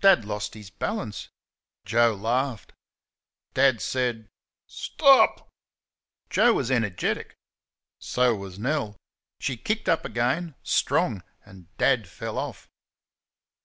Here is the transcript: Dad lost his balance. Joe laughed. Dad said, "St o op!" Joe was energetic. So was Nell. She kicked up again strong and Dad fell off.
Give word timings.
Dad 0.00 0.24
lost 0.24 0.54
his 0.54 0.70
balance. 0.70 1.28
Joe 1.84 2.12
laughed. 2.16 2.72
Dad 3.54 3.80
said, 3.80 4.28
"St 4.66 5.00
o 5.02 5.20
op!" 5.20 5.48
Joe 6.30 6.52
was 6.54 6.68
energetic. 6.68 7.36
So 8.00 8.34
was 8.34 8.58
Nell. 8.58 8.96
She 9.38 9.56
kicked 9.56 9.88
up 9.88 10.04
again 10.04 10.56
strong 10.64 11.22
and 11.46 11.68
Dad 11.76 12.08
fell 12.08 12.38
off. 12.38 12.66